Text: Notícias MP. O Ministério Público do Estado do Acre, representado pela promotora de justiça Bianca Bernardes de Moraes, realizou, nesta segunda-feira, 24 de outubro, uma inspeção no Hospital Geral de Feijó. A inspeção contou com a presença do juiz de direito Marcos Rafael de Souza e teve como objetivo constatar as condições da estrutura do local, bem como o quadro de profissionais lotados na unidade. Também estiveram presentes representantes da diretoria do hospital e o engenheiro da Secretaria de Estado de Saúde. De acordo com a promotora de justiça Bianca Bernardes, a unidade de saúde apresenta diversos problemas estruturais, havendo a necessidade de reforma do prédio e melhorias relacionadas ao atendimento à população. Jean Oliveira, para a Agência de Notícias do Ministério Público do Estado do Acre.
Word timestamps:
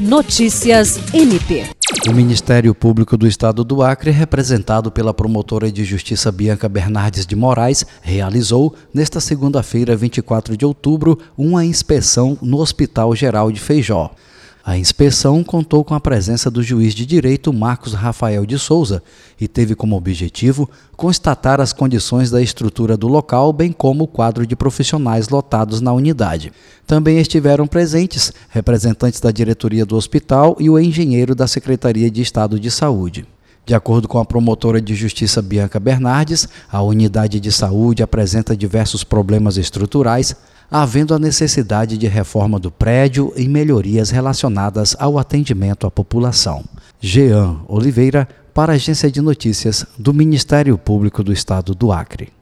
Notícias 0.00 0.98
MP. 1.12 1.66
O 2.08 2.14
Ministério 2.14 2.74
Público 2.74 3.18
do 3.18 3.26
Estado 3.26 3.62
do 3.62 3.82
Acre, 3.82 4.10
representado 4.10 4.90
pela 4.90 5.12
promotora 5.12 5.70
de 5.70 5.84
justiça 5.84 6.32
Bianca 6.32 6.70
Bernardes 6.70 7.26
de 7.26 7.36
Moraes, 7.36 7.84
realizou, 8.00 8.74
nesta 8.94 9.20
segunda-feira, 9.20 9.94
24 9.94 10.56
de 10.56 10.64
outubro, 10.64 11.18
uma 11.36 11.66
inspeção 11.66 12.38
no 12.40 12.60
Hospital 12.60 13.14
Geral 13.14 13.52
de 13.52 13.60
Feijó. 13.60 14.10
A 14.62 14.76
inspeção 14.76 15.42
contou 15.42 15.82
com 15.82 15.94
a 15.94 16.00
presença 16.00 16.50
do 16.50 16.62
juiz 16.62 16.94
de 16.94 17.06
direito 17.06 17.50
Marcos 17.50 17.94
Rafael 17.94 18.44
de 18.44 18.58
Souza 18.58 19.02
e 19.40 19.48
teve 19.48 19.74
como 19.74 19.96
objetivo 19.96 20.68
constatar 20.96 21.62
as 21.62 21.72
condições 21.72 22.30
da 22.30 22.42
estrutura 22.42 22.94
do 22.94 23.08
local, 23.08 23.54
bem 23.54 23.72
como 23.72 24.04
o 24.04 24.08
quadro 24.08 24.46
de 24.46 24.54
profissionais 24.54 25.30
lotados 25.30 25.80
na 25.80 25.94
unidade. 25.94 26.52
Também 26.86 27.18
estiveram 27.18 27.66
presentes 27.66 28.32
representantes 28.50 29.18
da 29.18 29.30
diretoria 29.30 29.86
do 29.86 29.96
hospital 29.96 30.54
e 30.60 30.68
o 30.68 30.78
engenheiro 30.78 31.34
da 31.34 31.46
Secretaria 31.46 32.10
de 32.10 32.20
Estado 32.20 32.60
de 32.60 32.70
Saúde. 32.70 33.26
De 33.64 33.74
acordo 33.74 34.08
com 34.08 34.18
a 34.18 34.24
promotora 34.24 34.80
de 34.80 34.94
justiça 34.94 35.40
Bianca 35.40 35.78
Bernardes, 35.78 36.48
a 36.70 36.82
unidade 36.82 37.40
de 37.40 37.52
saúde 37.52 38.02
apresenta 38.02 38.56
diversos 38.56 39.04
problemas 39.04 39.56
estruturais, 39.56 40.34
havendo 40.70 41.14
a 41.14 41.18
necessidade 41.18 41.98
de 41.98 42.06
reforma 42.06 42.58
do 42.58 42.70
prédio 42.70 43.32
e 43.36 43.48
melhorias 43.48 44.10
relacionadas 44.10 44.94
ao 44.98 45.18
atendimento 45.18 45.86
à 45.86 45.90
população. 45.90 46.64
Jean 47.00 47.60
Oliveira, 47.66 48.28
para 48.54 48.72
a 48.72 48.76
Agência 48.76 49.10
de 49.10 49.20
Notícias 49.20 49.86
do 49.98 50.12
Ministério 50.12 50.76
Público 50.78 51.22
do 51.24 51.32
Estado 51.32 51.74
do 51.74 51.92
Acre. 51.92 52.39